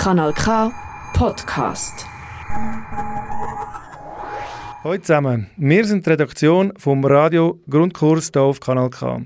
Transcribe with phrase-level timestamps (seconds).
[0.00, 0.72] Kanal K
[1.12, 2.06] Podcast.
[4.82, 9.20] Hallo zusammen, wir sind die Redaktion vom Radio Grundkurs hier auf Kanal K.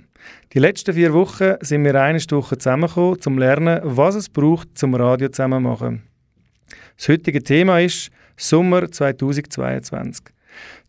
[0.52, 4.76] Die letzten vier Wochen sind wir eine Woche zusammengekommen, um zu lernen, was es braucht,
[4.76, 6.03] zum Radio zusammen zu machen.
[6.97, 10.25] Das heutige Thema ist Sommer 2022.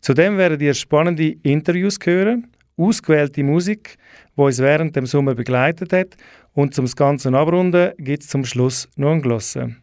[0.00, 3.98] Zudem werden ihr spannende Interviews hören, ausgewählte Musik,
[4.36, 6.16] die uns während dem Sommer begleitet hat
[6.56, 9.76] und zum Ganzen abrunden gibt es zum Schluss noch ein Glosse.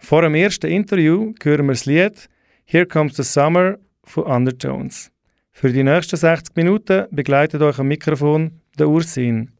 [0.00, 2.28] Vor dem ersten Interview hören wir das Lied
[2.64, 5.12] Here Comes the Summer von Undertones.
[5.52, 9.52] Für die nächsten 60 Minuten begleitet euch am Mikrofon der Ursin.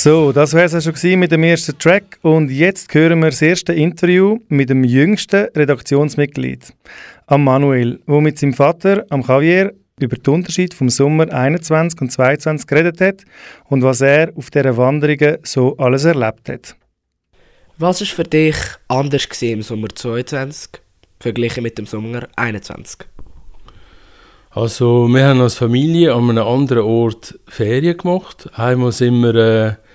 [0.00, 3.72] So, das wäre es schon mit dem ersten Track und jetzt hören wir das erste
[3.72, 6.72] Interview mit dem jüngsten Redaktionsmitglied,
[7.26, 12.12] am Manuel, wo mit seinem Vater, am Javier, über den Unterschied vom Sommer 21 und
[12.12, 13.24] 22 geredet hat
[13.70, 16.76] und was er auf dieser Wanderungen so alles erlebt hat.
[17.78, 18.54] Was war für dich
[18.86, 20.80] anders im Sommer 22
[21.18, 23.00] verglichen mit dem Sommer 21?
[24.50, 28.48] Also wir haben als Familie an einem anderen Ort Ferien gemacht.
[28.54, 29.87] Einmal sind wir äh,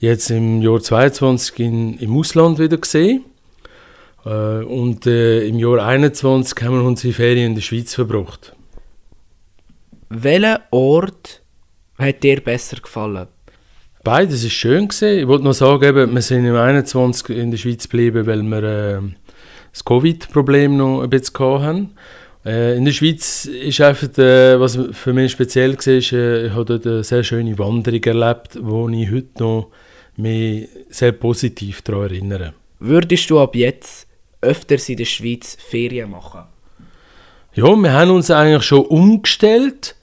[0.00, 3.24] jetzt im Jahr 22 in, im Ausland wieder gesehen.
[4.24, 8.54] Äh, und äh, im Jahr 21 haben wir unsere Ferien in der Schweiz verbracht.
[10.08, 11.42] Welcher Ort
[11.98, 13.28] hat dir besser gefallen?
[14.02, 15.18] Beides ist schön gewesen.
[15.20, 18.62] Ich wollte noch sagen, eben, wir sind im 21 in der Schweiz geblieben, weil wir
[18.62, 19.00] äh,
[19.72, 21.90] das Covid-Problem noch ein bisschen hatten.
[22.44, 26.64] Äh, in der Schweiz ist einfach, äh, was für mich speziell war, äh, ich habe
[26.64, 29.70] dort eine sehr schöne Wanderung erlebt, wo ich heute noch
[30.16, 32.54] mich sehr positiv daran erinnern.
[32.78, 34.06] Würdest du ab jetzt
[34.40, 36.44] öfters in der Schweiz Ferien machen?
[37.54, 39.96] Ja, wir haben uns eigentlich schon umgestellt.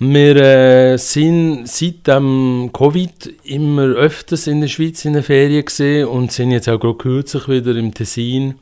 [0.00, 6.06] Wir äh, sind seit dem Covid immer öfters in der Schweiz in der Ferien gesehen
[6.06, 8.56] und sind jetzt auch gerade kürzlich wieder im Tessin,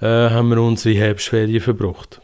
[0.00, 2.20] äh, haben wir unsere Herbstferien verbracht.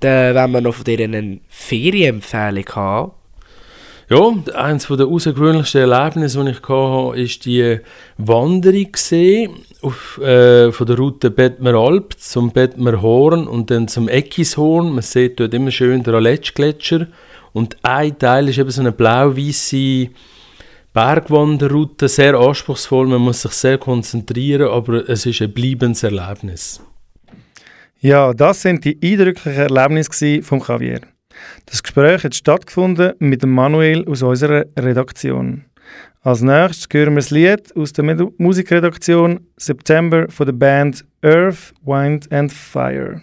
[0.00, 3.12] Dann, wenn wir noch von dir eine Ferienempfehlung haben,
[4.12, 7.80] ja, eines der außergewöhnlichsten Erlebnisse, die ich hatte, ist die
[8.18, 8.88] Wanderung
[9.80, 14.92] auf, äh, von der Route Bettmer Alp zum Bettmer Horn und dann zum Eckishorn.
[14.92, 17.06] Man sieht dort immer schön den Aletsch-Gletscher.
[17.54, 20.08] Und ein Teil ist eben so eine blau-weiße
[20.92, 23.06] Bergwanderroute, sehr anspruchsvoll.
[23.06, 26.82] Man muss sich sehr konzentrieren, aber es ist ein bleibendes Erlebnis.
[28.00, 31.00] Ja, das sind die eindrücklichen Erlebnisse von Javier.
[31.66, 35.64] Das Gespräch hat stattgefunden mit dem Manuel aus unserer Redaktion.
[36.22, 42.30] Als nächstes hören wir das Lied aus der Musikredaktion September von der Band Earth, Wind
[42.32, 43.20] and Fire.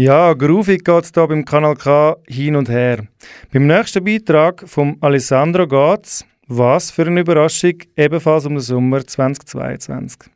[0.00, 3.08] Ja, groovig geht es hier beim Kanal K hin und her.
[3.52, 10.30] Beim nächsten Beitrag vom Alessandro geht's, was für eine Überraschung, ebenfalls um den Sommer 2022.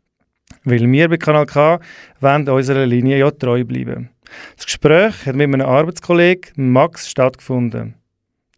[0.64, 1.79] Weil wir bei Kanal K
[2.19, 4.11] wollen unserer Linie ja treu bleiben.
[4.56, 7.94] Das Gespräch hat mit einem Arbeitskollegen Max stattgefunden.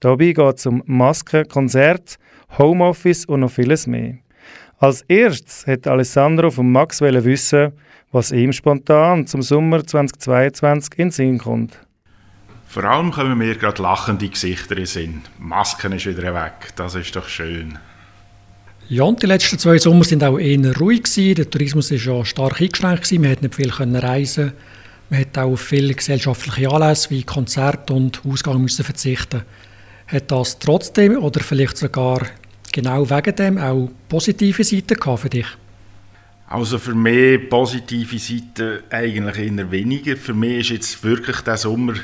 [0.01, 2.17] Dabei geht es um Masken, Konzert,
[2.57, 4.15] Homeoffice und noch vieles mehr.
[4.79, 7.73] Als erstes hat Alessandro von Max wissen,
[8.15, 11.77] was ihm spontan zum Sommer 2022 in den Sinn kommt.
[12.69, 15.23] Vor allem kommen mir gerade lachende Gesichter in Sinn.
[15.39, 17.79] Masken ist wieder weg, das ist doch schön.
[18.89, 21.35] Ja, und die letzten zwei Sommer sind auch eher ruhig gewesen.
[21.35, 23.23] Der Tourismus war ja stark eingeschränkt gewesen.
[23.23, 24.53] Man konnte nicht viel können reisen.
[25.11, 29.43] Man hat auch auf viele gesellschaftliche Anlässe wie Konzerte und Ausgang müssen verzichten.
[30.07, 32.27] Hat das trotzdem oder vielleicht sogar
[32.73, 35.47] genau wegen dem auch positive Seiten gehabt für dich?
[36.47, 40.17] Also für mich positive Seiten eigentlich eher weniger.
[40.17, 41.95] Für mich ist jetzt wirklich der Sommer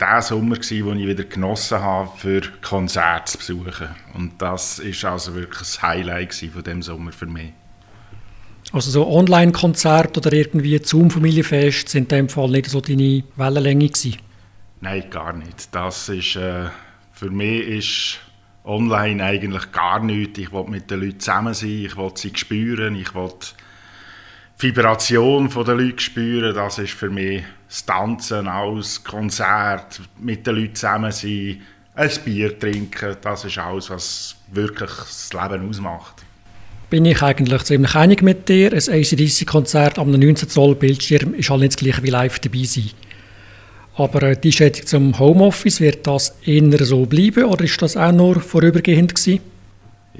[0.00, 3.88] der Sommer gewesen, wo ich wieder genossen habe, für Konzerte zu besuchen.
[4.14, 7.52] Und das ist also wirklich das Highlight von dem Sommer für mich.
[8.72, 14.16] Also so Online-Konzert oder irgendwie Zoom-Familienfest sind in dem Fall nicht so deine Wellenlänge gewesen?
[14.80, 15.74] Nein, gar nicht.
[15.74, 16.66] Das ist, äh,
[17.12, 18.18] für mich ist
[18.64, 20.38] online eigentlich gar nichts.
[20.38, 23.32] Ich will mit den Leuten zusammen sein, ich will sie spüren, ich will
[24.58, 26.54] Vibration der Leute spüren.
[26.54, 31.62] Das ist für mich das Tanzen, alles Konzert, mit den Leuten zusammen sein,
[31.94, 33.16] ein Bier trinken.
[33.20, 36.24] Das ist alles, was wirklich das Leben ausmacht
[36.90, 38.72] bin ich eigentlich ziemlich einig mit dir.
[38.72, 42.90] Ein ACDC-Konzert am 19 Zoll Bildschirm ist halt nicht das gleiche wie live dabei sein.
[43.96, 48.12] Aber äh, die Schätzung zum Homeoffice, wird das eher so bleiben oder ist das auch
[48.12, 49.40] nur vorübergehend gewesen?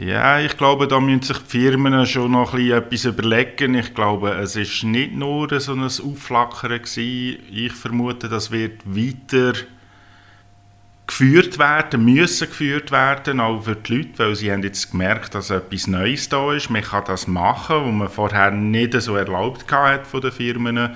[0.00, 3.74] Ja, ich glaube, da müssen sich die Firmen schon noch etwas überlegen.
[3.74, 7.42] Ich glaube, es ist nicht nur so ein Aufflackern gewesen.
[7.50, 9.54] Ich vermute, das wird weiter
[11.04, 15.50] geführt werden, müssen geführt werden, auch für die Leute, weil sie haben jetzt gemerkt, dass
[15.50, 16.70] etwas Neues da ist.
[16.70, 20.90] Man kann das machen, was man vorher nicht so erlaubt hat von den Firmen.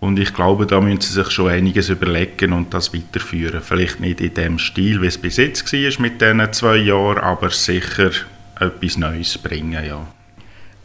[0.00, 3.60] Und ich glaube, da müssen sie sich schon einiges überlegen und das weiterführen.
[3.60, 7.50] Vielleicht nicht in dem Stil, wie es bis jetzt war mit diesen zwei Jahren, aber
[7.50, 8.10] sicher
[8.58, 10.06] etwas Neues bringen, ja.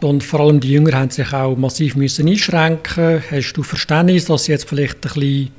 [0.02, 3.24] Und vor allem die Jünger haben sich auch massiv müssen einschränken.
[3.32, 5.50] Hast du Verständnis, dass sie jetzt vielleicht ein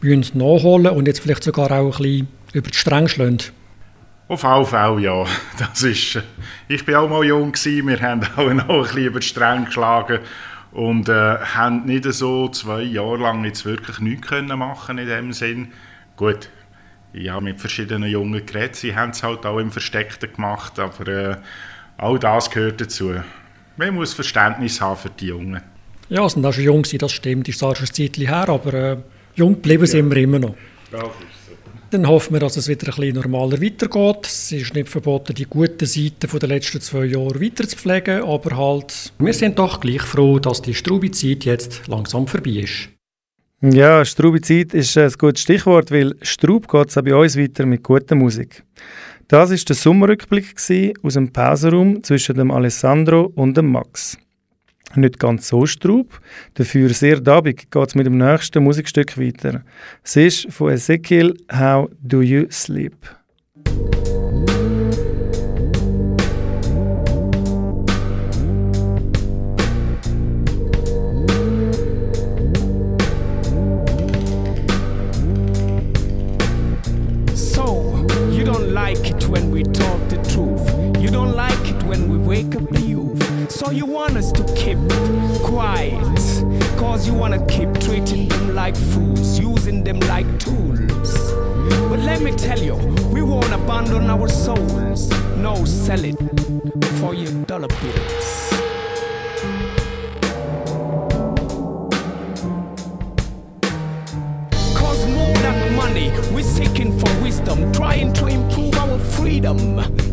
[0.00, 3.38] bisschen nachholen und jetzt vielleicht sogar auch ein bisschen über die Stränge schlagen?
[4.28, 5.26] Auf jeden Fall, ja.
[5.58, 6.22] Das ist,
[6.68, 7.86] ich war auch mal jung, gewesen.
[7.86, 10.20] wir haben auch noch ein bisschen über die Stränge geschlagen
[10.72, 15.32] und äh, haben nicht so zwei Jahre lang jetzt wirklich nichts können machen in dem
[15.32, 15.68] Sinn.
[16.16, 16.48] Gut,
[17.12, 21.08] ich habe mit verschiedenen Jungen geredet, sie haben es halt auch im Versteckten gemacht, aber
[21.08, 21.36] äh,
[21.98, 23.14] all das gehört dazu.
[23.76, 25.60] Man muss Verständnis haben für die Jungen.
[26.08, 28.74] Ja, sie sind auch schon jung, das stimmt, ist zwar schon ein Zeitchen her, aber
[28.74, 28.96] äh,
[29.34, 29.86] jung geblieben ja.
[29.86, 30.54] sind wir immer noch.
[30.92, 31.04] Ja,
[31.92, 34.26] dann hoffen wir, dass es wieder ein bisschen normaler weitergeht.
[34.26, 38.56] Es ist nicht verboten, die guten Seiten der letzten zwei Jahre weiter zu pflegen, aber
[38.56, 42.88] halt, wir sind doch gleich froh, dass die Strubi-Zeit jetzt langsam vorbei ist.
[43.60, 47.82] Ja, Strubi-Zeit ist ein gutes Stichwort, weil Strub geht es auch bei uns weiter mit
[47.82, 48.64] guter Musik.
[49.28, 50.54] Das war der Sommerrückblick
[51.02, 54.18] aus dem Pausenraum zwischen dem Alessandro und dem Max.
[54.94, 56.20] Nicht ganz so straub,
[56.54, 59.62] dafür sehr dabig geht es mit dem nächsten Musikstück weiter.
[60.02, 62.96] Es ist von Ezekiel «How Do You Sleep?»
[83.62, 84.41] So you want us to
[85.62, 85.94] quiet.
[86.76, 91.10] Cause you wanna keep treating them like fools, using them like tools.
[91.88, 92.74] But let me tell you,
[93.14, 95.08] we won't abandon our souls.
[95.36, 96.18] No, sell it
[96.98, 98.28] for your dollar bills.
[104.80, 110.11] Cause more than money, we're seeking for wisdom, trying to improve our freedom.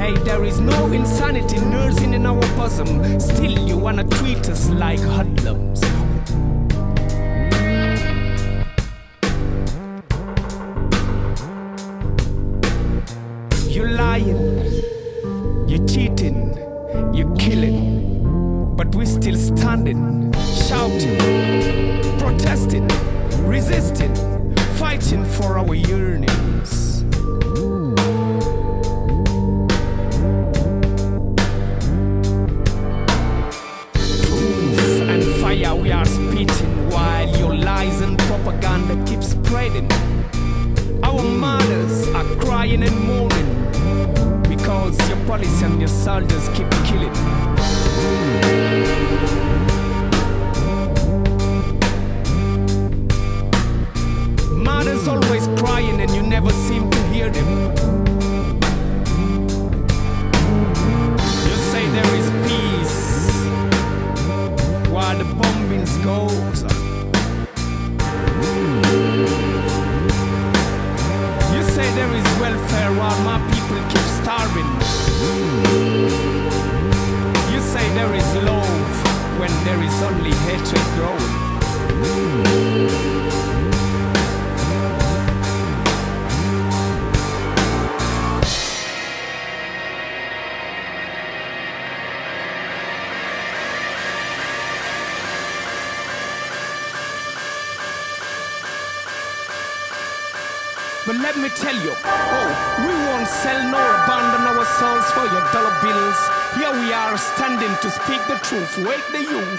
[0.00, 3.20] Hey, there is no insanity nursing in our bosom.
[3.20, 5.82] Still, you wanna treat us like hoodlums.
[13.68, 14.40] You're lying,
[15.68, 16.56] you're cheating,
[17.12, 20.32] you're killing, but we're still standing,
[20.66, 22.88] shouting, protesting,
[23.46, 24.14] resisting,
[24.78, 26.29] fighting for our yearnings.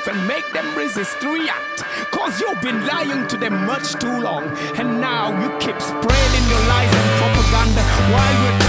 [0.02, 1.84] Youth and make them resist, react.
[2.12, 4.44] Cause you've been lying to them much too long.
[4.78, 7.82] And now you keep spreading your lies and propaganda
[8.12, 8.61] while we're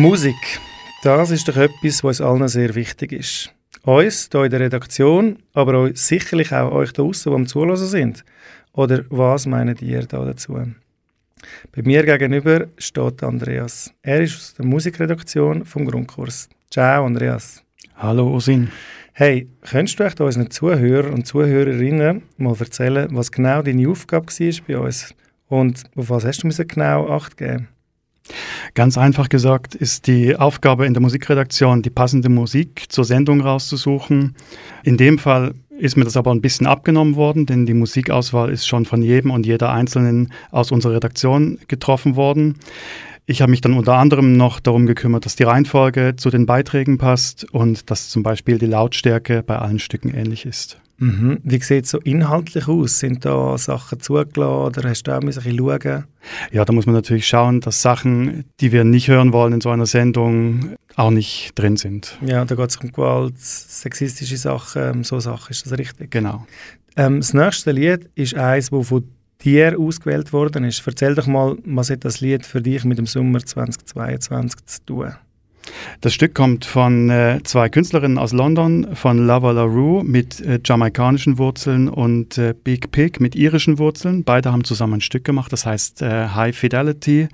[0.00, 0.58] Musik,
[1.02, 3.54] das ist doch etwas, was uns allen sehr wichtig ist.
[3.82, 7.76] Uns hier in der Redaktion, aber auch sicherlich auch euch da draußen, die am Zuhören
[7.76, 8.24] sind.
[8.72, 10.54] Oder was meint ihr da dazu?
[10.54, 13.92] Bei mir gegenüber steht Andreas.
[14.00, 16.48] Er ist aus der Musikredaktion vom Grundkurs.
[16.70, 17.62] Ciao, Andreas.
[17.96, 18.70] Hallo Osin.
[19.12, 24.66] Hey, könntest du echt unseren Zuhörern und Zuhörerinnen mal erzählen, was genau deine Aufgabe war
[24.66, 25.14] bei uns?
[25.48, 27.68] Und auf was hast du genau Acht geben?
[28.74, 34.34] Ganz einfach gesagt ist die Aufgabe in der Musikredaktion, die passende Musik zur Sendung rauszusuchen.
[34.82, 38.66] In dem Fall ist mir das aber ein bisschen abgenommen worden, denn die Musikauswahl ist
[38.66, 42.56] schon von jedem und jeder Einzelnen aus unserer Redaktion getroffen worden.
[43.26, 46.98] Ich habe mich dann unter anderem noch darum gekümmert, dass die Reihenfolge zu den Beiträgen
[46.98, 50.80] passt und dass zum Beispiel die Lautstärke bei allen Stücken ähnlich ist.
[51.00, 51.38] Mhm.
[51.42, 52.98] Wie sieht es so inhaltlich aus?
[52.98, 56.04] Sind da Sachen zugelassen oder hast du auch ein bisschen schauen?
[56.52, 59.70] Ja, da muss man natürlich schauen, dass Sachen, die wir nicht hören wollen in so
[59.70, 62.18] einer Sendung, auch nicht drin sind.
[62.24, 66.10] Ja, da geht es um Gewalt, sexistische Sachen, so Sachen, ist das richtig?
[66.10, 66.46] Genau.
[66.96, 69.04] Ähm, das nächste Lied ist eins, das von
[69.42, 70.82] dir ausgewählt worden ist.
[70.86, 75.12] Erzähl doch mal, was hat das Lied für dich mit dem Sommer 2022 zu tun?
[76.00, 81.38] Das Stück kommt von äh, zwei Künstlerinnen aus London, von Lava LaRue mit äh, jamaikanischen
[81.38, 84.24] Wurzeln und äh, Big Pig mit irischen Wurzeln.
[84.24, 87.28] Beide haben zusammen ein Stück gemacht, das heißt äh, High Fidelity.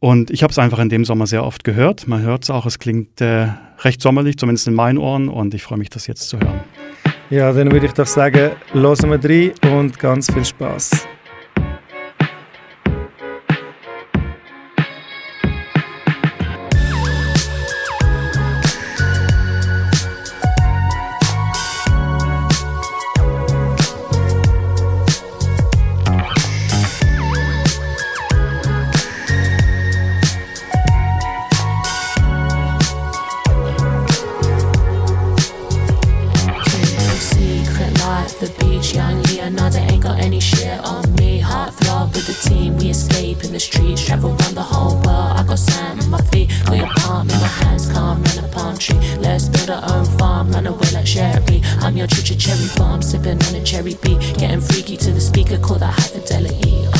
[0.00, 2.06] Und ich habe es einfach in dem Sommer sehr oft gehört.
[2.06, 3.48] Man hört es auch, es klingt äh,
[3.80, 5.28] recht sommerlich, zumindest in meinen Ohren.
[5.28, 6.60] Und ich freue mich, das jetzt zu hören.
[7.30, 11.06] Ja, dann würde ich doch sagen, hören wir rein und ganz viel Spaß.
[43.58, 44.06] Endless trees.
[44.06, 45.36] Travel around the whole world.
[45.36, 47.90] I got sand in my feet, got your palm in my hands.
[47.92, 48.98] Calm in a palm tree.
[49.18, 51.62] Let's build our own farm, run away like Sherry.
[51.80, 54.20] I'm your choo cherry bomb, sipping on a cherry beat.
[54.38, 56.97] Getting freaky to the speaker, call that high fidelity.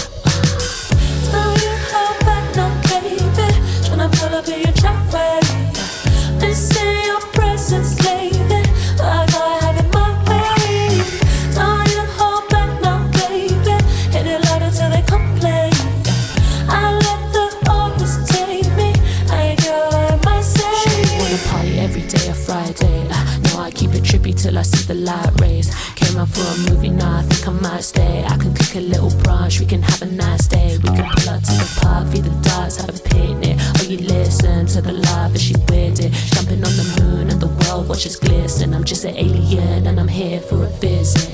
[29.57, 30.77] We can have a nice day.
[30.77, 33.57] We can pull out to the park, feed the dogs, have a picnic.
[33.81, 36.13] Or you listen to the live as she weird it.
[36.13, 38.75] Jumping on the moon and the world watches glisten.
[38.75, 41.28] I'm just an alien and I'm here for a visit.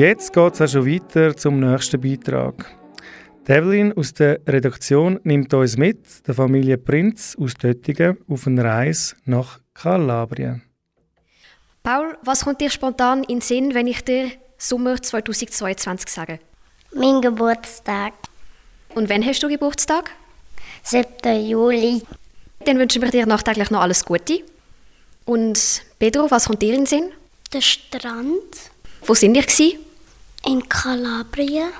[0.00, 2.74] Jetzt geht es auch schon weiter zum nächsten Beitrag.
[3.46, 9.14] Devlin aus der Redaktion nimmt uns mit, der Familie Prinz aus Töttingen, auf eine Reise
[9.26, 10.62] nach Kalabrien.
[11.82, 16.38] Paul, was kommt dir spontan in den Sinn, wenn ich dir Sommer 2022 sage?
[16.94, 18.14] Mein Geburtstag.
[18.94, 20.12] Und wann hast du Geburtstag?
[20.82, 21.46] 7.
[21.46, 22.00] Juli.
[22.64, 24.44] Dann wünschen wir dir nachträglich noch alles Gute.
[25.26, 27.10] Und Pedro, was kommt dir in den Sinn?
[27.52, 28.70] Der Strand
[29.04, 29.78] Wo sind ihr gsi?
[30.44, 31.70] In Kalabrien.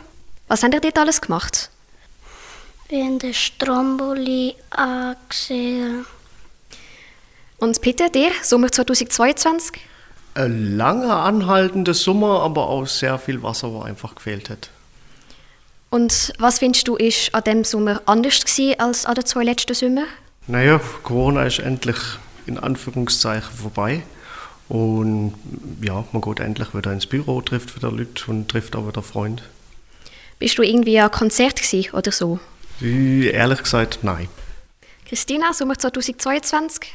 [0.48, 1.70] Was habt ihr dort alles gemacht?
[2.88, 6.06] Wir haben den Stromboli angesehen.
[7.58, 9.80] Und Peter, dir, Sommer 2022?
[10.34, 14.70] Ein langer, anhaltender Sommer, aber auch sehr viel Wasser, wo einfach gefehlt hat.
[15.90, 19.74] Und was findest du, ist an diesem Sommer anders gewesen als an den zwei letzten
[19.74, 20.04] Sommer?
[20.46, 21.98] Naja, Corona ist endlich
[22.46, 24.02] in Anführungszeichen vorbei.
[24.70, 25.34] Und
[25.82, 29.42] ja, man geht endlich wieder ins Büro, trifft wieder Leute und trifft auch wieder Freunde.
[30.38, 32.38] Bist du irgendwie an Konzert gewesen oder so?
[32.78, 34.28] Wie, Ehrlich gesagt, nein.
[35.06, 36.92] Christina, Sommer 2022?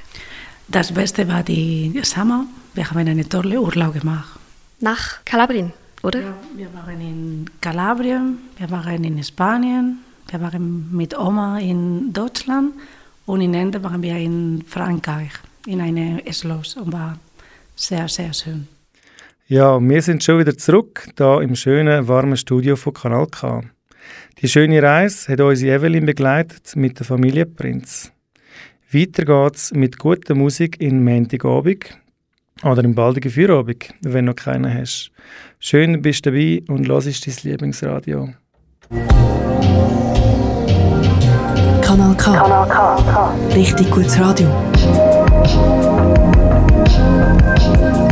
[0.70, 2.46] Das Beste war die Sommer.
[2.74, 4.40] Wir haben einen tollen Urlaub gemacht.
[4.80, 6.22] Nach Kalabrien, oder?
[6.22, 12.74] Ja, wir waren in Kalabrien, wir waren in Spanien, wir waren mit Oma in Deutschland
[13.26, 15.34] und in Ende waren wir in Frankreich,
[15.68, 17.18] in einem Schloss und war
[17.76, 18.68] sehr, sehr schön.
[19.48, 23.62] Ja, wir sind schon wieder zurück, da im schönen, warmen Studio von Kanal K.
[24.42, 28.12] Die schöne Reise hat unsere Evelyn begleitet mit der Familie Prinz.
[28.92, 31.98] Weiter geht's mit guter Musik in Montagabend
[32.64, 35.12] oder im baldigen Feierabend, wenn du noch keinen hast.
[35.60, 38.34] Schön bist du dabei und hörst dein Lieblingsradio.
[41.82, 43.36] Kanal K.
[43.54, 44.50] Richtig gutes Radio.
[45.48, 45.60] Thank
[48.00, 48.05] you.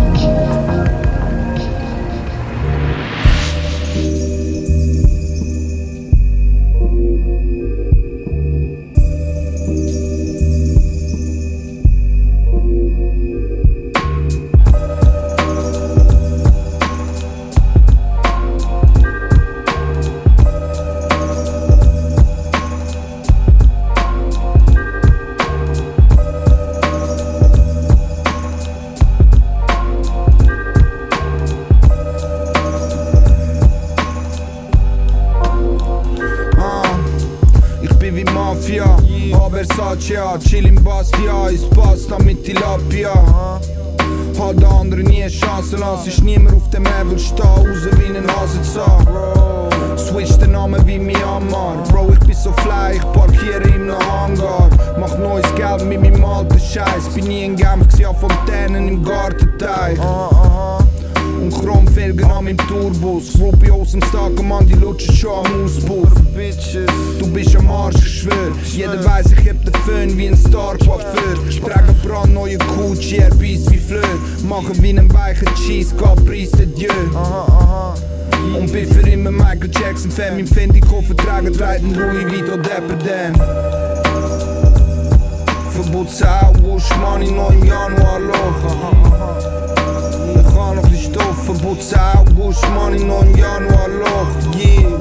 [92.33, 94.27] Sau, Wusch, Money, noch im Januar Loch.
[94.55, 94.99] Yeah.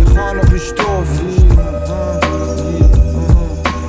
[0.00, 1.08] Ich hab noch die Stoff.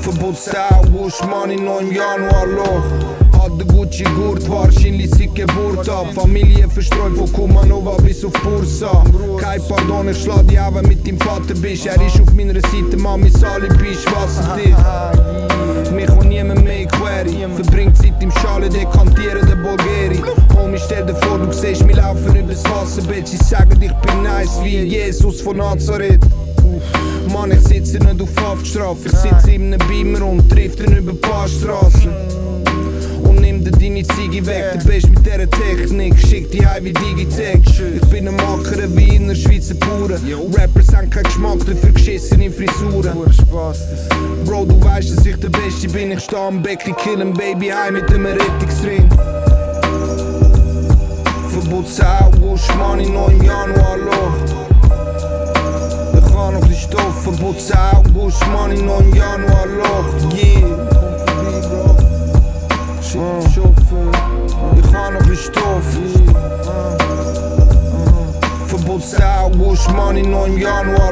[0.01, 3.39] Verbot Sau, Wusch, Money, noch im Januar Loch.
[3.39, 6.07] Hat der Gucci Gurt, wahrscheinlich seit Geburt ab.
[6.13, 9.03] Familie verstreut von Kumanova bis auf Bursa.
[9.39, 11.85] Kein Pardon, ich schlag die Augen mit deinem Vater bist.
[11.85, 14.69] Er ist auf meiner Seite, Mami, Sali, bist wasserdicht.
[14.69, 15.54] Mich kann niemand
[17.25, 17.55] query.
[17.55, 20.21] Verbringt Zeit im Schale, dekantieren der Bulgari.
[20.55, 23.27] Homie, stell dir vor, du siehst mich laufen übers Wasserbett.
[23.27, 26.21] Sie sagen, ich bin nice wie Jesus von Nazareth.
[27.31, 29.05] Mann, ich sitze nicht auf Haftstrafe.
[29.05, 32.34] Ich sitze in einem Beamer und trifft ihn über ein paar Straßen.
[33.55, 37.61] Nimm dir deine Ziege weg, du bist mit dieser Technik, schick die heim wie Digitech.
[37.95, 40.19] Ich bin ein Macher wie in der Schweizer Pure.
[40.57, 43.13] Rappers haben keinen Geschmack, dafür geschissene Frisuren.
[44.45, 47.69] Bro, du weißt, dass ich der Beste bin, ich steh am Becken, kill ein Baby
[47.69, 49.09] heim mit einem Rettungsring.
[51.49, 54.35] Verbot Sau, Wusch, Money, noch im Januar Loch.
[56.13, 60.33] Ich hab noch die Stoff, Verbot Sau, Wusch, Money, noch im Januar Loch.
[60.33, 62.04] Yeah.
[63.07, 65.83] Ich hab noch die Stoff.
[68.65, 71.11] Verbot Sau, Wusch, Money, noch im Januar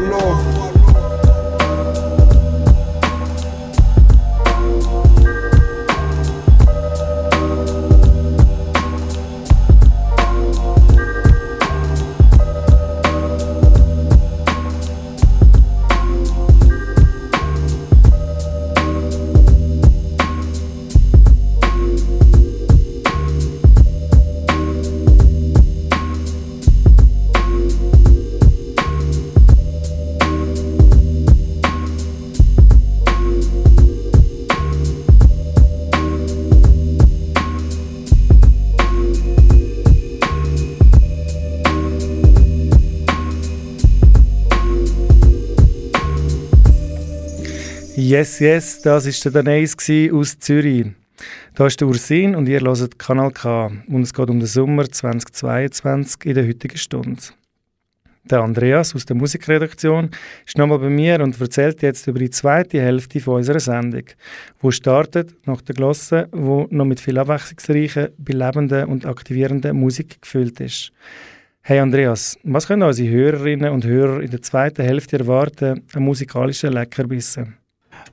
[48.13, 49.75] Yes, yes, das war der Danais
[50.11, 50.85] aus Zürich.
[51.55, 53.71] Da ist der Ursin und ihr hört Kanal K.
[53.87, 57.23] Und es geht um den Sommer 2022 in der heutigen Stunde.
[58.25, 60.11] Der Andreas aus der Musikredaktion
[60.45, 64.05] ist nochmal bei mir und erzählt jetzt über die zweite Hälfte von unserer Sendung,
[64.59, 70.59] wo startet nach der Glosse, wo noch mit viel abwechslungsreicher, belebender und aktivierender Musik gefüllt
[70.59, 70.91] ist.
[71.63, 76.73] Hey Andreas, was können unsere Hörerinnen und Hörer in der zweiten Hälfte erwarten an musikalischen
[76.73, 77.57] Leckerbissen?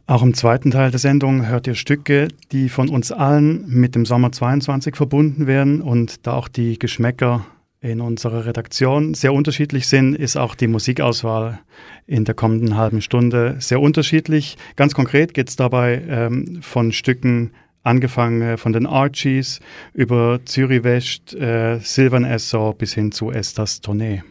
[0.06, 4.04] Auch im zweiten Teil der Sendung hört ihr Stücke, die von uns allen mit dem
[4.06, 7.46] Sommer 22 verbunden werden und da auch die Geschmäcker
[7.80, 11.60] in unserer Redaktion sehr unterschiedlich sind, ist auch die Musikauswahl
[12.06, 14.58] in der kommenden halben Stunde sehr unterschiedlich.
[14.76, 19.60] Ganz konkret geht es dabei ähm, von Stücken angefangen von den Archies
[19.94, 24.22] über Zürich West, äh, Silvan Esso bis hin zu Estas Tournee.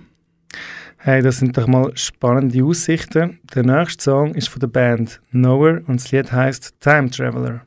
[1.01, 3.39] Hey, das sind doch mal spannende Aussichten.
[3.55, 7.61] Der nächste Song ist von der Band Nowhere und das Lied heißt Time Traveler.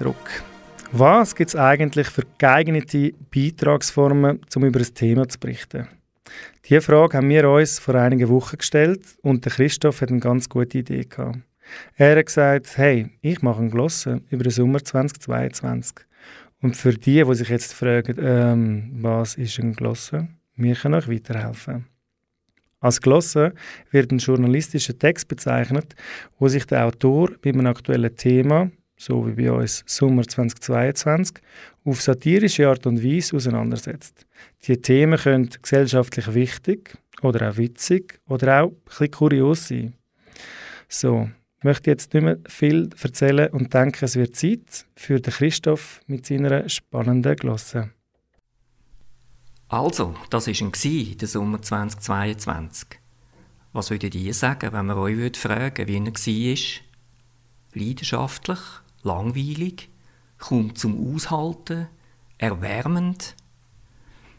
[0.00, 0.42] Zurück.
[0.92, 5.88] Was gibt es eigentlich für geeignete Beitragsformen, um über ein Thema zu berichten?
[6.64, 10.48] Diese Frage haben wir uns vor einigen Wochen gestellt und der Christoph hat eine ganz
[10.48, 11.38] gute Idee gehabt.
[11.96, 16.06] Er hat gesagt, hey, ich mache ein Glosse über den Sommer 2022.
[16.62, 21.08] Und für die, die sich jetzt fragen, ähm, was ist ein Glosse, wir können euch
[21.08, 21.86] weiterhelfen.
[22.80, 23.52] Als Glosse
[23.90, 25.94] wird ein journalistischer Text bezeichnet,
[26.38, 31.36] wo sich der Autor mit einem aktuellen Thema, so wie bei uns Sommer 2022,
[31.84, 34.26] auf satirische Art und Weise auseinandersetzt.
[34.66, 39.94] Die Themen können gesellschaftlich wichtig oder auch witzig oder auch ein kurios sein.
[40.86, 45.32] So, ich möchte jetzt nicht mehr viel erzählen und denke, es wird Zeit für den
[45.32, 47.90] Christoph mit seiner spannenden Glosse.
[49.68, 50.72] Also, das war ein
[51.16, 52.88] der Sommer 2022.
[53.72, 57.80] Was würdet ihr sagen, wenn man euch fragen wie er war?
[57.80, 58.58] Leidenschaftlich,
[59.02, 59.90] langweilig,
[60.38, 61.88] kaum zum Aushalten,
[62.38, 63.34] erwärmend?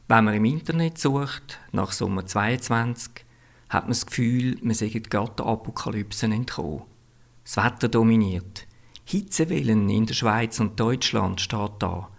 [0.07, 3.25] Wenn man im Internet sucht, nach Sommer 22,
[3.69, 6.83] hat man das Gefühl, man sei gerade der Apokalypse entkommen.
[7.43, 8.67] Das Wetter dominiert.
[9.05, 12.09] Hitzewellen in der Schweiz und Deutschland steht da.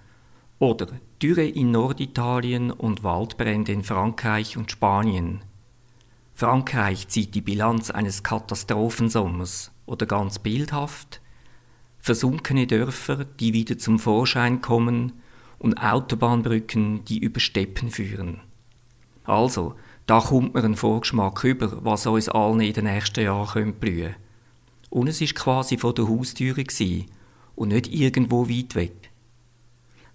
[0.59, 0.89] Oder
[1.23, 5.45] Dürre in Norditalien und Waldbrände in Frankreich und Spanien.
[6.35, 11.22] Frankreich zieht die Bilanz eines Katastrophensommers oder ganz bildhaft.
[12.05, 15.13] Versunkene Dörfer, die wieder zum Vorschein kommen
[15.61, 18.41] und Autobahnbrücken, die über Steppen führen.
[19.23, 24.17] Also, da kommt mir ein Vorgeschmack über, was uns allen in den nächsten Jahren blühen.
[24.91, 26.65] Und es war quasi vor der Haustüre
[27.55, 29.11] und nicht irgendwo weit weg.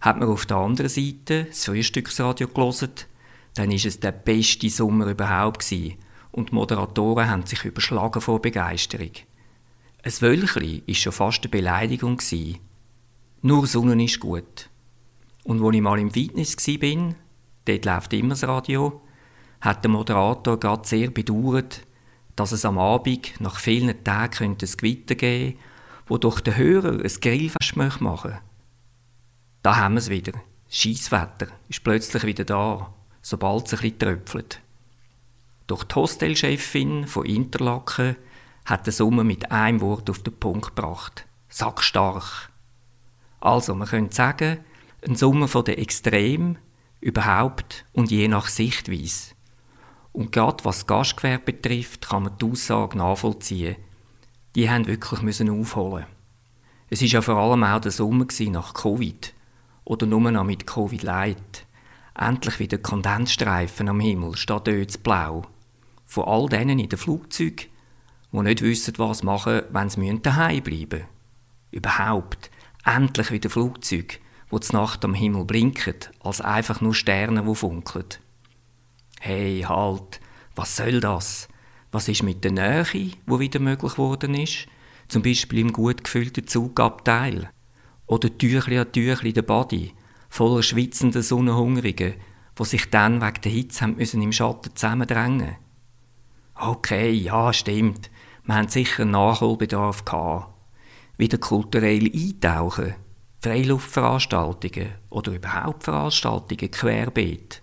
[0.01, 2.91] Hat man auf der anderen Seite das Frühstücksradio gelesen,
[3.53, 5.63] dann ist es der beste Sommer überhaupt
[6.31, 9.11] und die Moderatoren haben sich überschlagen vor Begeisterung.
[10.07, 12.21] Ein Wölchli ist schon fast eine Beleidigung.
[13.41, 14.69] Nur Sonne ist gut.
[15.43, 17.15] Und wo ich mal im Fitness bin,
[17.65, 19.01] dort läuft immer das Radio,
[19.59, 21.81] hat der Moderator gerade sehr bedauert,
[22.37, 25.59] dass es am Abend nach vielen Tagen könnte ein Gewitter geben
[26.05, 28.39] wo durch den Hörer ein Grillfest machen möchte.
[29.61, 30.31] Da haben wir es wieder.
[30.69, 34.61] Scheisswetter ist plötzlich wieder da, sobald es ein bisschen tröpfelt.
[35.67, 38.15] Doch die Hostelchefin von Interlaken
[38.67, 41.25] hat den Sommer mit einem Wort auf den Punkt gebracht.
[41.49, 42.51] Sackstark.
[43.39, 44.59] Also, man könnte sagen,
[45.07, 46.57] ein Sommer von der Extrem,
[46.99, 49.33] überhaupt und je nach Sichtweise.
[50.11, 53.77] Und gerade was das Gastgewerbe betrifft, kann man die Aussage nachvollziehen.
[54.55, 56.05] Die haben wirklich müssen aufholen.
[56.89, 59.33] Es ist ja vor allem auch der Sommer nach Covid
[59.85, 61.65] oder nur noch mit Covid Light.
[62.15, 65.43] Endlich wieder Kondensstreifen am Himmel statt dort blau.
[66.05, 67.67] Von all denen in den Flugzeugen,
[68.37, 71.07] die nicht wissen, was machen, wenn sie daheim bleiben müssen.
[71.71, 72.49] Überhaupt,
[72.85, 74.17] endlich wieder Flugzeuge,
[74.49, 78.05] wo die Nacht am Himmel blinken, als einfach nur Sterne, wo funkeln.
[79.19, 80.21] Hey, halt,
[80.55, 81.47] was soll das?
[81.91, 84.67] Was ist mit der Nähe, wo wieder möglich geworden ist?
[85.07, 87.49] Zum Beispiel im gut gefüllten Zugabteil.
[88.05, 89.93] Oder Tüchli an Tüchli der Body,
[90.29, 92.15] voller schwitzender Sonnenhungrigen,
[92.57, 95.55] die sich dann wegen der Hitze haben müssen im Schatten zusammendrängen.
[96.55, 98.09] Okay, ja, stimmt.
[98.47, 100.53] Wir haben sicher Nachholbedarf gehabt.
[101.17, 102.95] Wieder kulturell eintauchen.
[103.41, 107.61] Freiluftveranstaltungen oder überhaupt Veranstaltungen querbeet.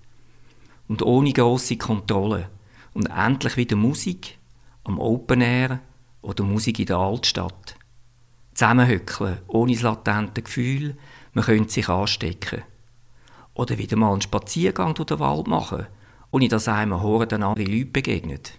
[0.87, 2.51] Und ohne grosse Kontrolle.
[2.93, 4.39] Und endlich wieder Musik
[4.85, 5.80] am Open Air
[6.20, 7.76] oder Musik in der Altstadt.
[8.53, 10.99] Zusammenhückeln, ohne das latente Gefühl,
[11.32, 12.62] man könnte sich anstecken.
[13.55, 15.87] Oder wieder mal einen Spaziergang durch den Wald machen,
[16.30, 18.59] ohne dass einem Horden andere Leute begegnet.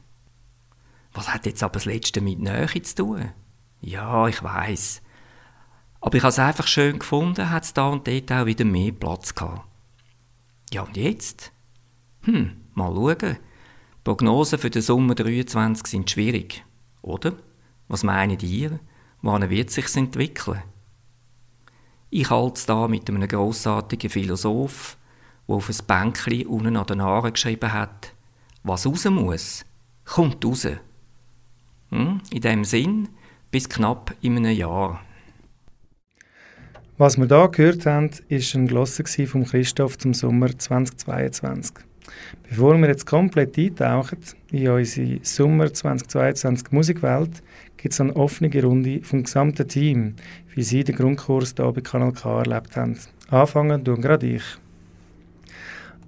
[1.16, 3.32] Was hat jetzt aber das Letzte mit Nähe zu tun?
[3.80, 5.02] Ja, ich weiß.
[6.02, 8.92] Aber ich habe es einfach schön gefunden, hat es da und dort auch wieder mehr
[8.92, 9.66] Platz gehabt.
[10.74, 11.54] Ja, und jetzt?
[12.24, 13.38] Hm, mal schauen.
[14.04, 16.66] Prognosen für den Sommer 23 sind schwierig,
[17.02, 17.34] oder?
[17.88, 18.80] Was meinen ihr?
[19.22, 20.62] Wann wird sich's entwickeln?
[22.10, 24.98] Ich halte es da mit einem grossartigen Philosoph,
[25.48, 28.14] der auf ein Bänkchen unten an den Haaren geschrieben hat,
[28.64, 29.66] was raus muss,
[30.04, 30.68] kommt raus.
[31.92, 32.22] Hm?
[32.32, 33.10] In dem Sinn,
[33.52, 35.02] bis knapp in einem Jahr.
[36.98, 41.76] Was wir hier gehört haben, war ein Glosse von Christoph zum Sommer 2022.
[42.48, 44.20] Bevor wir jetzt komplett eintauchen
[44.52, 47.44] in unsere Sommer 2022 Musikwelt,
[47.78, 50.16] gibt es eine offene Runde vom gesamten Team,
[50.54, 52.98] wie sie den Grundkurs hier bei Kanal K erlebt haben.
[53.30, 54.44] Anfangen tun gerade ich.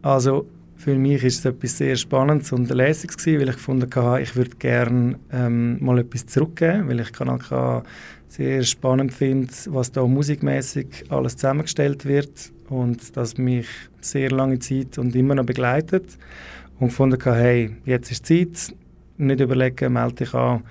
[0.01, 0.47] Also
[0.77, 4.55] für mich ist es etwas sehr Spannendes und Lässiges weil ich gefunden habe, ich würde
[4.57, 7.83] gerne ähm, mal etwas zurückgeben, weil ich Kanal K
[8.29, 13.67] sehr spannend finde, was da musikmäßig alles zusammengestellt wird und das mich
[14.01, 16.17] sehr lange Zeit und immer noch begleitet.
[16.79, 18.73] Und gefunden habe, hey, jetzt ist Zeit,
[19.17, 20.63] nicht überlegen, melde dich an.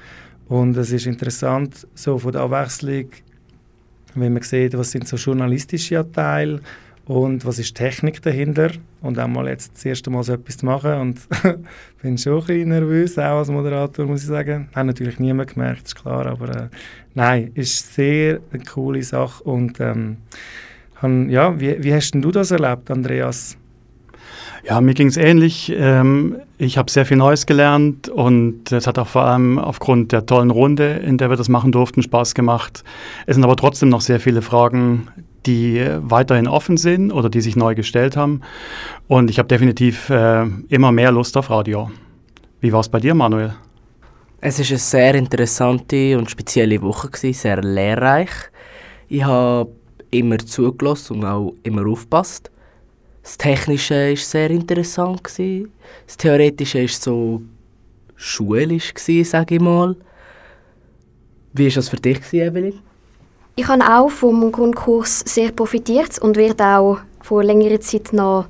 [0.49, 3.07] Und es ist interessant, so von der Abwechslung,
[4.15, 6.61] wenn man sieht, was sind so journalistische Anteile
[7.07, 10.67] und was ist Technik dahinter und auch mal jetzt das erste Mal so etwas zu
[10.67, 11.21] machen und
[12.03, 14.69] bin schon ein bisschen nervös, auch als Moderator, muss ich sagen.
[14.75, 16.69] Hat natürlich niemand gemerkt, ist klar, aber äh,
[17.15, 20.19] nein, ist sehr eine coole Sache und ähm,
[21.29, 23.57] ja, wie, wie hast denn du das erlebt, Andreas?
[24.65, 25.73] Ja, mir ging es ähnlich.
[25.77, 30.27] Ähm, ich habe sehr viel Neues gelernt und es hat auch vor allem aufgrund der
[30.27, 32.83] tollen Runde, in der wir das machen durften, Spaß gemacht.
[33.27, 35.07] Es sind aber trotzdem noch sehr viele Fragen,
[35.47, 38.41] die weiterhin offen sind oder die sich neu gestellt haben.
[39.09, 41.91] Und ich habe definitiv äh, immer mehr Lust auf Radio.
[42.61, 43.55] Wie war es bei dir, Manuel?
[44.41, 48.31] Es ist eine sehr interessante und spezielle Woche, gewesen, sehr lehrreich.
[49.09, 49.71] Ich habe
[50.11, 52.51] immer zugelassen und auch immer aufgepasst.
[53.23, 55.25] Das Technische war sehr interessant.
[55.25, 55.73] Gewesen.
[56.07, 57.43] Das Theoretische war so
[58.15, 58.93] schulisch,
[59.25, 59.97] sage ich mal.
[61.53, 62.81] Wie war das für dich, Evelyn?
[63.59, 68.49] Ich habe auch vom Grundkurs sehr profitiert und werde auch vor längerer Zeit noch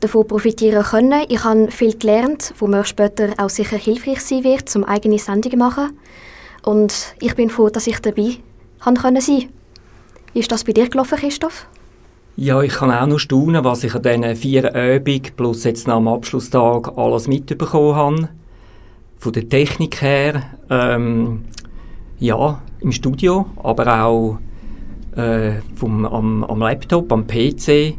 [0.00, 1.26] davon profitieren können.
[1.28, 5.58] Ich habe viel gelernt, wo mir später auch sicher hilfreich sein wird, um eigene Sendungen
[5.58, 5.98] zu machen.
[6.62, 8.38] Und ich bin froh, dass ich dabei
[8.82, 9.20] sein konnte.
[10.32, 11.66] Wie ist das bei dir gelaufen, Christoph?
[12.36, 15.96] Ja, ich kann auch noch staunen, was ich an diesen vier Übungen plus jetzt noch
[15.96, 18.28] am Abschlusstag alles mitbekommen habe.
[19.18, 21.44] Von der Technik her, ähm,
[22.18, 24.38] ja, im Studio, aber auch
[25.16, 27.94] äh, vom, am, am Laptop, am PC,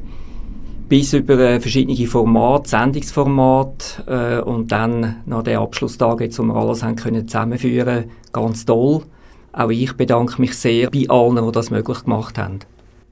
[0.88, 6.56] bis über äh, verschiedene Formate, Sendungsformate äh, und dann nach den Abschlusstag, jetzt, wo wir
[6.56, 9.04] alles haben können zusammenführen, ganz toll.
[9.52, 12.60] Auch ich bedanke mich sehr bei allen, die das möglich gemacht haben.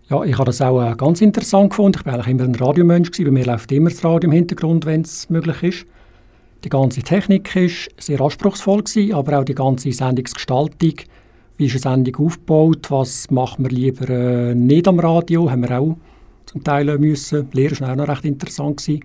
[0.10, 1.99] Ja, ich habe das auch äh, ganz interessant gefunden.
[1.99, 3.12] Ich war eigentlich immer ein Radiomensch.
[3.12, 5.86] Bei mir läuft immer das Radio im Hintergrund, wenn es möglich ist.
[6.64, 8.84] Die ganze Technik war sehr anspruchsvoll,
[9.14, 10.93] aber auch die ganze Sendungsgestaltung.
[11.58, 12.89] Wie ist eine Sendung aufgebaut?
[12.89, 15.49] Was macht man lieber äh, nicht am Radio?
[15.49, 15.97] Haben wir auch
[16.45, 17.49] zum Teil äh, müssen.
[17.53, 18.78] Lehren war auch noch recht interessant.
[18.78, 19.03] Gewesen.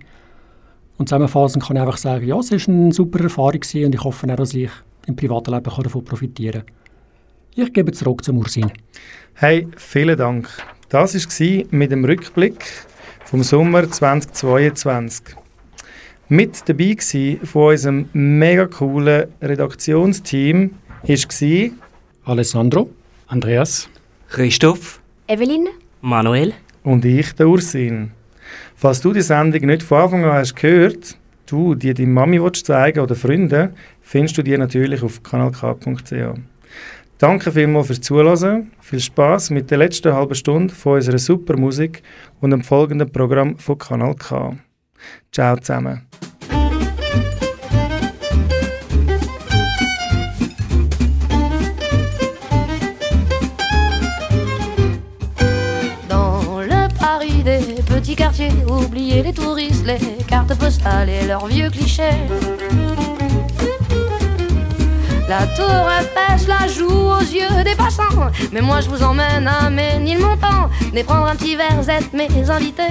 [0.97, 4.31] Und zusammenfassend kann ich einfach sagen, ja, es war eine super Erfahrung und ich hoffe
[4.31, 4.69] auch, dass ich
[5.07, 6.75] im privaten Leben davon profitieren kann.
[7.55, 8.71] Ich gebe zurück zum Ursin.
[9.35, 10.47] Hey, vielen Dank.
[10.89, 12.65] Das war mit dem Rückblick
[13.25, 15.42] vom Sommer 2022.
[16.29, 20.71] Mit dabei war von unserem mega coolen Redaktionsteam
[21.03, 21.71] war
[22.25, 22.89] Alessandro,
[23.27, 23.89] Andreas,
[24.29, 25.67] Christoph, Evelyn,
[26.01, 26.53] Manuel
[26.83, 28.11] und ich, der Ursin.
[28.75, 32.65] Falls du die Sendung nicht von Anfang an hast gehört, du die deiner Mami willst
[32.65, 36.13] zeigen oder Freunde, findest du die natürlich auf kanalk.ch.
[37.17, 38.71] Danke vielmals fürs Zuhören.
[38.79, 42.01] Viel Spaß mit der letzten halben Stunde von unserer super Musik
[42.41, 44.57] und dem folgenden Programm von Kanal K.
[45.31, 46.01] Ciao zusammen.
[56.09, 61.69] Dans le Paris des petits quartiers, oubliez les touristes, les cartes postales et leurs vieux
[61.69, 62.27] clichés.
[65.27, 68.29] La tour Eiffel la joue aux yeux des passants.
[68.51, 70.69] Mais moi je vous emmène à Ménilmontant.
[70.93, 72.83] Et prendre un petit verre, êtes mes invités.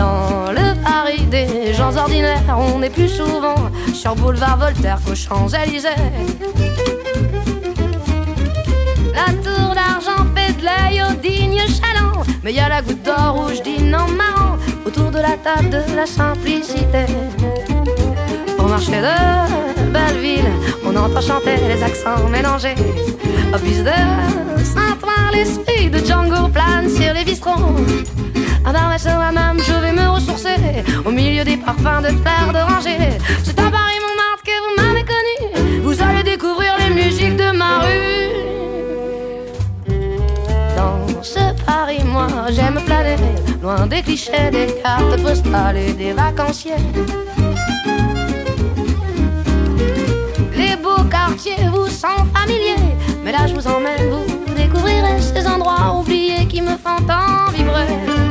[0.00, 5.88] Dans le Paris des gens ordinaires, on est plus souvent sur boulevard Voltaire qu'aux Champs-Élysées.
[9.12, 12.22] La tour d'argent fait de l'œil au digne chaland.
[12.42, 15.94] Mais y a la goutte d'or rouge dîne en marrant autour de la table de
[15.94, 17.04] la simplicité.
[18.58, 20.50] Au marché de Belleville,
[20.86, 22.76] on entend chanter les accents mélangés.
[23.54, 27.76] Au bus de Saint-Ouen, l'esprit de Django plane sur les bistrots.
[28.64, 30.56] À Barbès la même, je vais me ressourcer
[31.04, 32.98] au milieu des parfums de fleurs d'oranger.
[33.42, 35.80] C'est à Paris Montmartre que vous m'avez connu.
[35.82, 38.30] Vous allez découvrir les musiques de ma rue.
[40.76, 43.16] Dans ce Paris, moi j'aime planer,
[43.62, 46.74] loin des clichés, des cartes postales et des vacanciers.
[50.54, 52.94] Les beaux quartiers vous sont familiers,
[53.24, 58.29] mais là je vous emmène, vous découvrirez ces endroits oubliés qui me font tant vibrer.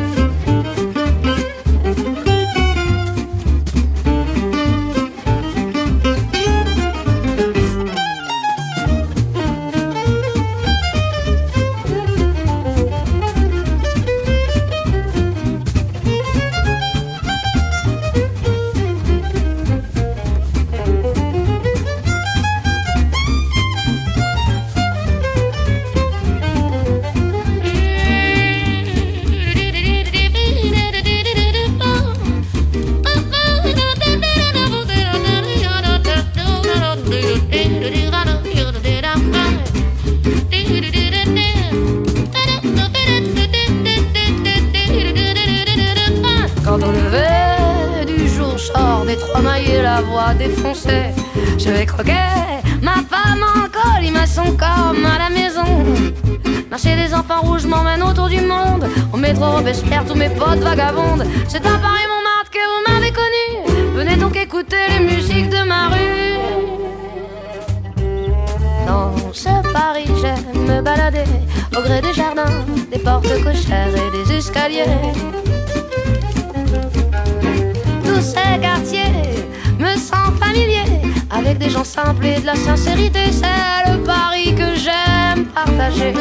[50.01, 51.13] Voix défoncée,
[51.57, 52.13] je vais croquer
[52.81, 55.65] ma femme en colis, ma son comme à la maison.
[56.69, 58.85] Marcher des enfants rouges m'emmène autour du monde.
[59.11, 61.25] Au métro Robespierre, tous mes potes vagabondes.
[61.47, 63.95] C'est à Paris Montmartre que vous m'avez connu.
[63.95, 66.37] Venez donc écouter les musiques de ma rue.
[68.87, 71.23] Dans ce Paris, j'aime me balader
[71.77, 74.83] au gré des jardins, des portes cochères et des escaliers.
[78.05, 79.29] Tous ces quartiers
[81.31, 83.19] avec des gens simples et de la sincérité.
[83.31, 86.13] C'est le Paris que j'aime partager.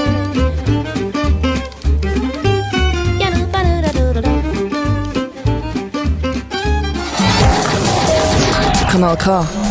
[8.91, 9.68] Kanal K.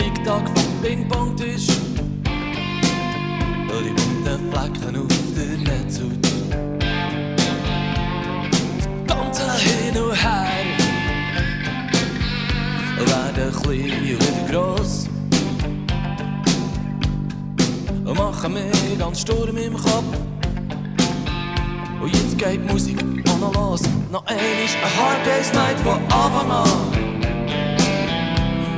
[0.00, 1.68] Tick-Tack vom Ping-Pong-Tisch.
[3.68, 6.22] Und die bunten Flecken auf der Netzhaut.
[9.06, 10.64] Tanzen hin und her.
[12.96, 15.06] Werden klein und gross.
[18.14, 20.16] Machen mir ganz Sturm im Kopf.
[22.00, 23.82] Und jetzt geht Musik noch los.
[24.10, 27.09] Noch einmal eine Hard Day's Night von Anfang an.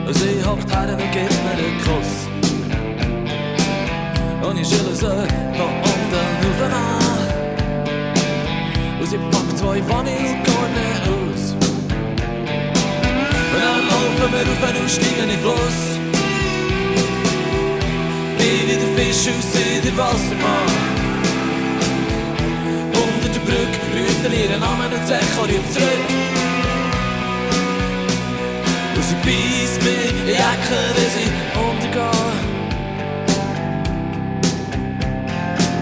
[0.06, 2.12] Und sie hockt her und gibt mir einen Kuss.
[4.48, 5.06] Und ich schülle sie
[5.56, 6.14] von unten
[6.48, 7.22] auf an.
[9.00, 11.54] Und sie packt zwei Vanillekorne aus.
[13.52, 15.80] Und dann laufen wir auf und steigen in den Fluss.
[18.38, 19.48] Wie wie der Fisch aus
[19.84, 20.72] der Wassermann.
[22.92, 26.31] Unter der Brücke rufen ihren Namen und sagt, komm
[29.12, 32.42] sie mich in die Ecke, wie sie untergeht.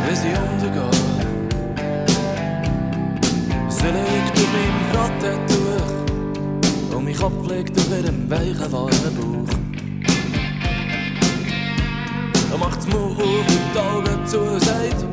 [0.07, 1.27] Wie sie untergeht.
[3.69, 5.93] Sie liegt auf meinem Frattentuch
[6.97, 9.55] und mein Kopf liegt auf ihrem weichen, warmen Bauch.
[12.53, 15.05] Er macht das Maul auf und die Augen zu und sagt,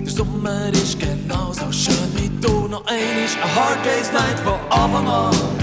[0.00, 2.68] der Sommer ist genauso schön wie du.
[2.68, 5.55] Noch ein Hard Day's Night von Anfang an.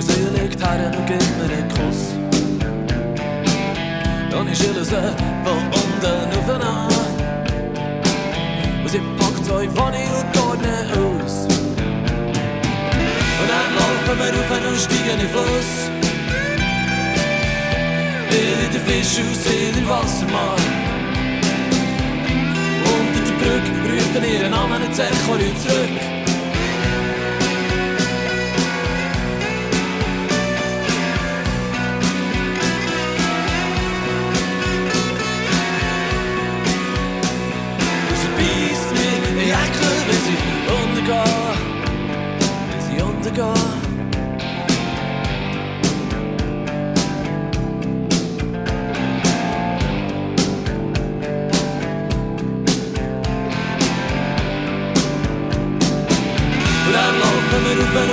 [0.00, 2.00] Und sie liegt her und gibt mir einen Kuss.
[4.34, 4.94] Und ich schüttle sie
[5.44, 6.88] von unten auf an.
[8.82, 11.44] Und sie packt zwei Vanillegordnen aus.
[13.40, 15.70] Und dann laufen wir auf und steigen in Fluss.
[18.30, 20.56] In den Fisch aus in den Wassermann.
[22.86, 24.96] Unter der Brücke rufen ihren Namen und
[25.26, 26.09] komm zurück.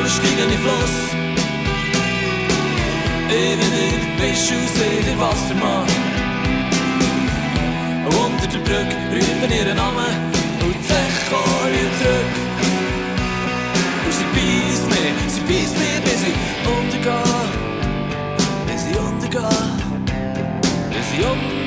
[0.10, 0.96] Steigen in den Fluss.
[3.30, 3.60] In
[4.20, 4.74] Fisch aus
[5.06, 5.86] den Wassermann.
[8.06, 10.14] Unter der Brücke rufen ihren Namen
[10.64, 10.76] und
[11.30, 12.36] komm wieder zurück.
[14.06, 16.38] Und sie beißt mich, sie beißt mich, bis ich
[16.76, 17.24] untergehe.
[18.68, 19.50] Bis ich untergehe.
[20.90, 21.67] Bis ich untergehe.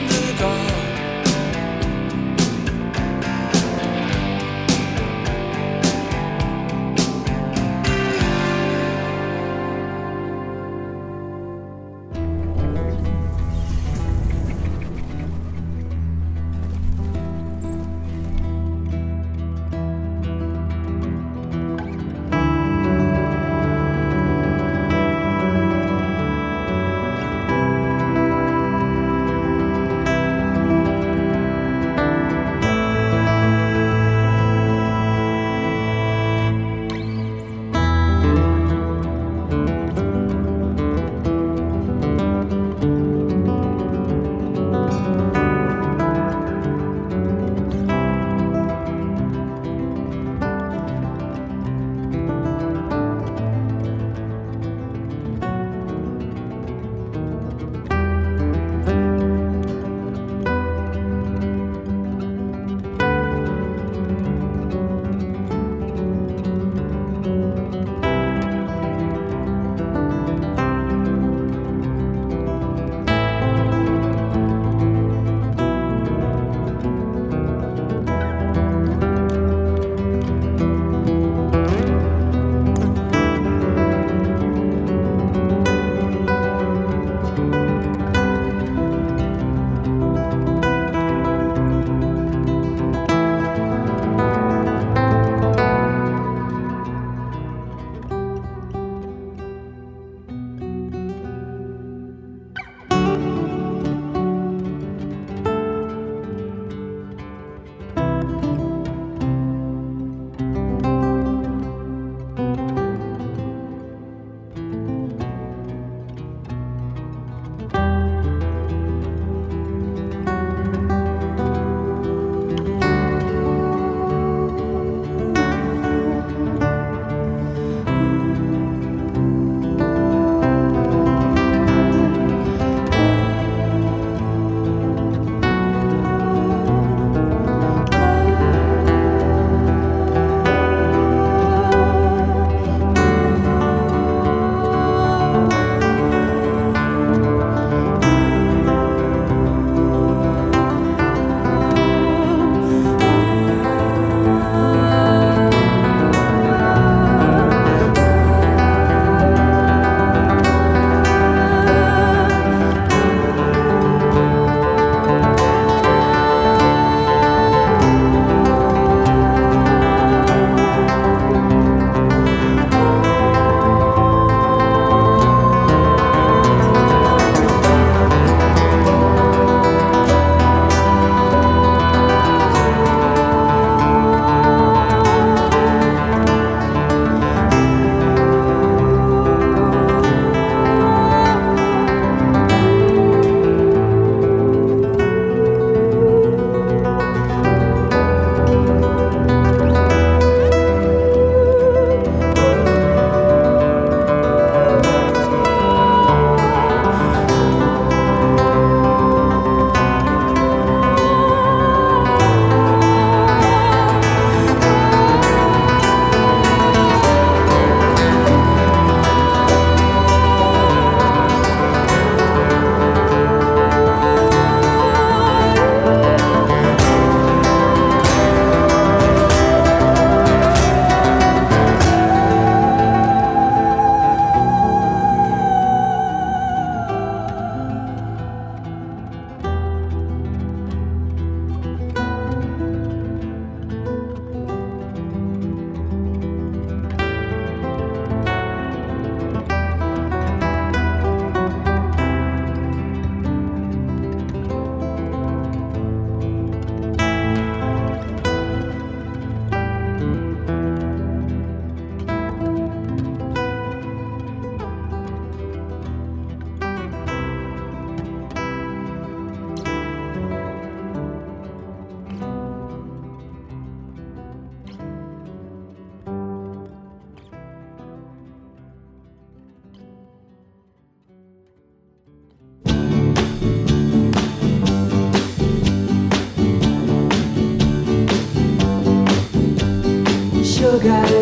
[290.80, 291.19] forgotten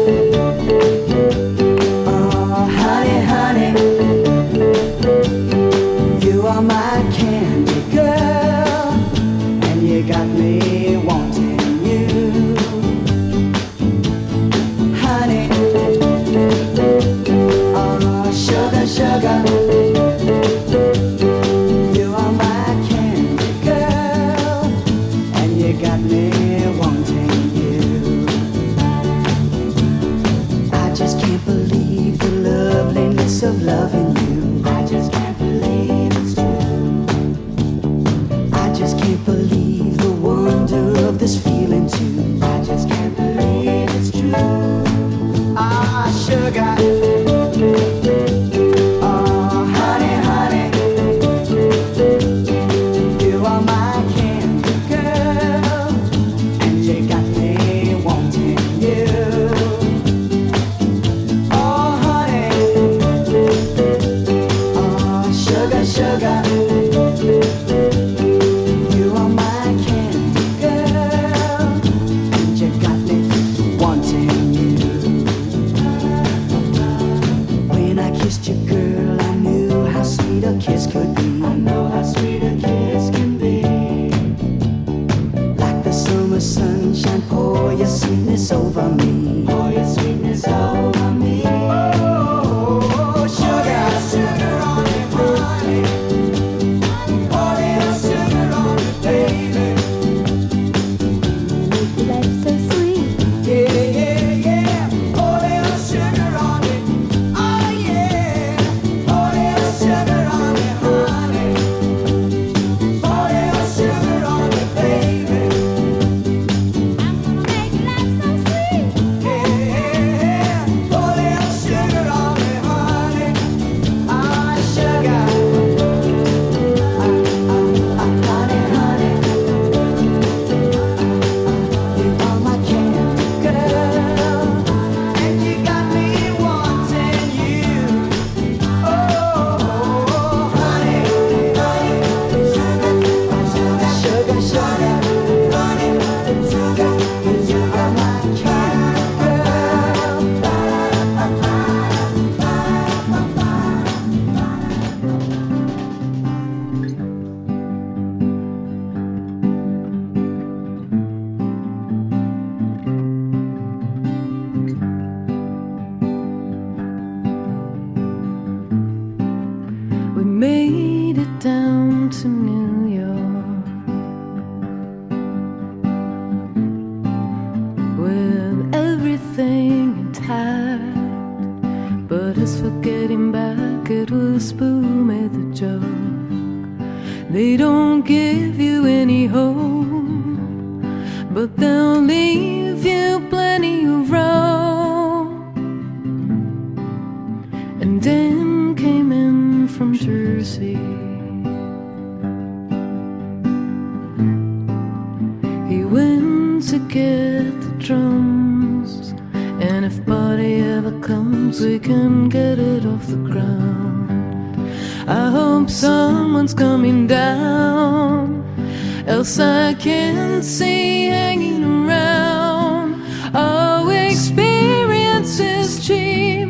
[219.19, 223.03] else I can see hanging around.
[223.35, 226.49] Oh, experience is cheap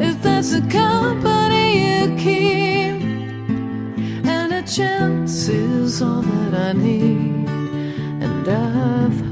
[0.00, 3.02] if that's the company you keep.
[4.24, 7.46] And a chance is all that I need.
[8.24, 9.27] And I've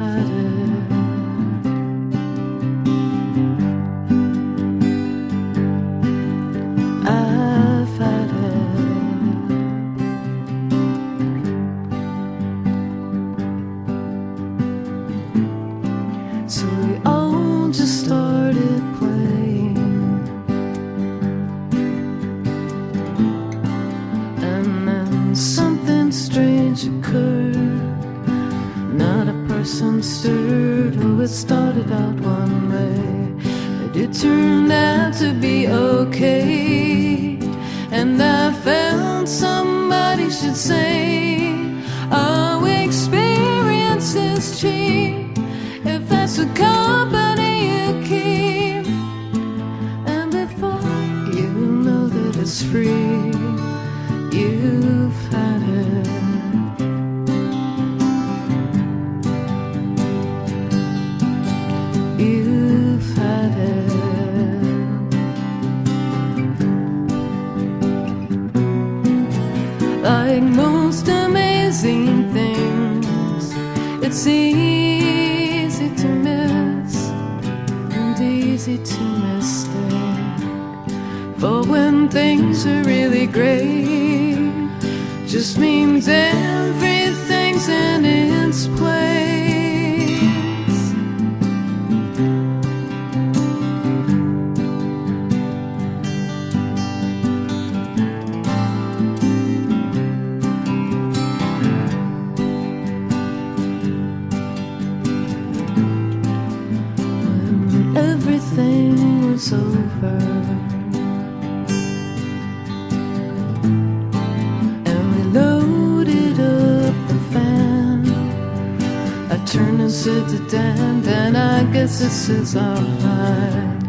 [120.06, 123.80] said to Dan, Dan, I guess this is our line.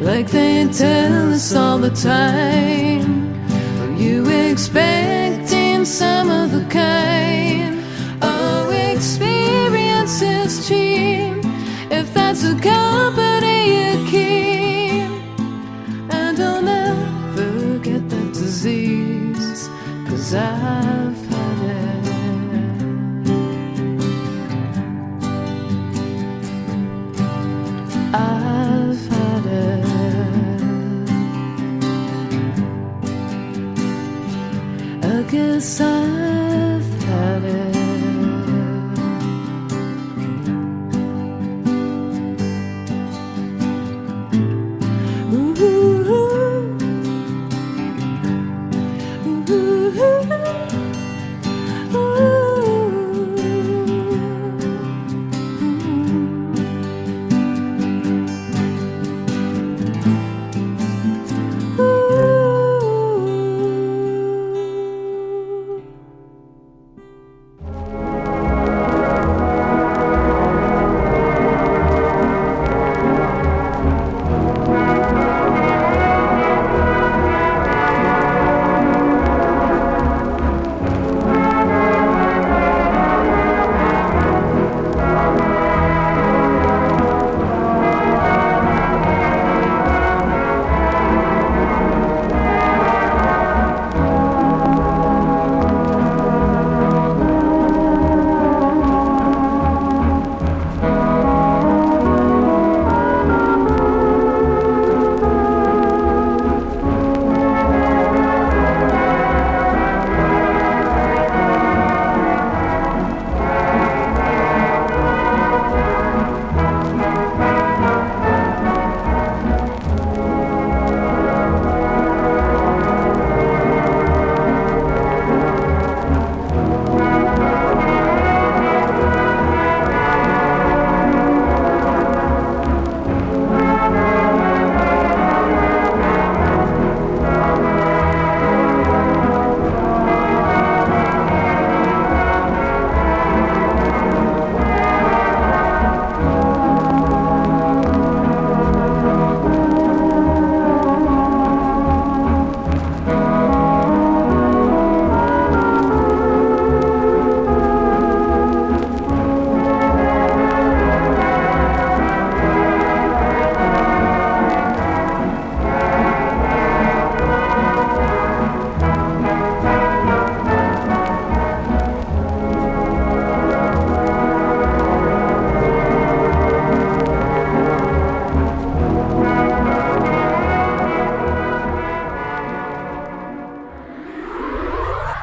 [0.00, 3.34] Like they tell us all the time.
[3.82, 7.84] Are you expecting some of the kind?
[8.22, 11.44] Oh, experience is cheap
[11.90, 13.29] if that's a company